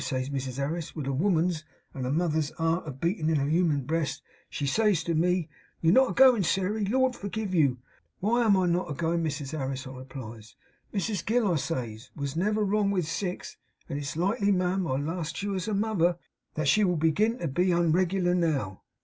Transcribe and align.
Says 0.01 0.31
Mrs 0.31 0.57
Harris, 0.57 0.95
with 0.95 1.05
a 1.05 1.13
woman's 1.13 1.63
and 1.93 2.07
a 2.07 2.11
mother's 2.11 2.49
art 2.57 2.87
a 2.87 2.91
beatin 2.91 3.29
in 3.29 3.35
her 3.35 3.47
human 3.47 3.81
breast, 3.81 4.23
she 4.49 4.65
says 4.65 5.03
to 5.03 5.13
me, 5.13 5.47
"You're 5.79 5.93
not 5.93 6.09
a 6.09 6.13
goin, 6.13 6.41
Sairey, 6.41 6.85
Lord 6.85 7.15
forgive 7.15 7.53
you!" 7.53 7.77
"Why 8.19 8.43
am 8.43 8.57
I 8.57 8.65
not 8.65 8.89
a 8.89 8.95
goin, 8.95 9.23
Mrs 9.23 9.51
Harris?" 9.55 9.85
I 9.85 9.91
replies. 9.95 10.55
"Mrs 10.91 11.23
Gill," 11.23 11.51
I 11.53 11.57
says, 11.57 12.09
"wos 12.15 12.35
never 12.35 12.63
wrong 12.65 12.89
with 12.89 13.05
six; 13.07 13.57
and 13.87 13.99
is 13.99 14.15
it 14.15 14.19
likely, 14.19 14.51
ma'am 14.51 14.87
I 14.87 14.99
ast 15.19 15.43
you 15.43 15.53
as 15.53 15.67
a 15.67 15.73
mother 15.75 16.17
that 16.55 16.67
she 16.67 16.83
will 16.83 16.97
begin 16.97 17.37
to 17.37 17.47
be 17.47 17.67
unreg'lar 17.69 18.33
now? 18.33 18.81